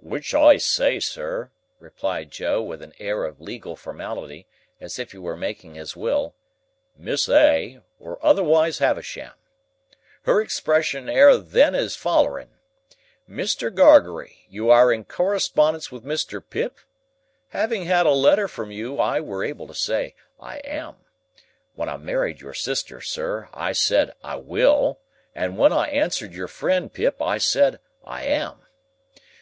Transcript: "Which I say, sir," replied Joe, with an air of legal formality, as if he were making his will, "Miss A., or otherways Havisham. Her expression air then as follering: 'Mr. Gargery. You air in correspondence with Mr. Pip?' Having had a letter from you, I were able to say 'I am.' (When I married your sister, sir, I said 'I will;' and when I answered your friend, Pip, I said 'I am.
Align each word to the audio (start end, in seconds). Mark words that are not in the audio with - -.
"Which 0.00 0.34
I 0.34 0.56
say, 0.56 1.00
sir," 1.00 1.50
replied 1.80 2.30
Joe, 2.30 2.62
with 2.62 2.80
an 2.80 2.94
air 2.98 3.24
of 3.24 3.42
legal 3.42 3.76
formality, 3.76 4.46
as 4.80 4.98
if 4.98 5.12
he 5.12 5.18
were 5.18 5.36
making 5.36 5.74
his 5.74 5.94
will, 5.94 6.34
"Miss 6.96 7.28
A., 7.28 7.82
or 8.00 8.16
otherways 8.24 8.78
Havisham. 8.78 9.34
Her 10.22 10.40
expression 10.40 11.10
air 11.10 11.36
then 11.36 11.74
as 11.74 11.94
follering: 11.94 12.52
'Mr. 13.28 13.70
Gargery. 13.70 14.46
You 14.48 14.72
air 14.72 14.90
in 14.90 15.04
correspondence 15.04 15.92
with 15.92 16.04
Mr. 16.06 16.40
Pip?' 16.42 16.78
Having 17.48 17.84
had 17.84 18.06
a 18.06 18.12
letter 18.12 18.48
from 18.48 18.70
you, 18.70 18.98
I 18.98 19.20
were 19.20 19.44
able 19.44 19.66
to 19.66 19.74
say 19.74 20.14
'I 20.40 20.56
am.' 20.64 21.04
(When 21.74 21.90
I 21.90 21.98
married 21.98 22.40
your 22.40 22.54
sister, 22.54 23.02
sir, 23.02 23.50
I 23.52 23.72
said 23.72 24.14
'I 24.24 24.36
will;' 24.36 25.00
and 25.34 25.58
when 25.58 25.74
I 25.74 25.88
answered 25.88 26.32
your 26.32 26.48
friend, 26.48 26.90
Pip, 26.90 27.20
I 27.20 27.36
said 27.36 27.78
'I 28.06 28.24
am. 28.24 28.60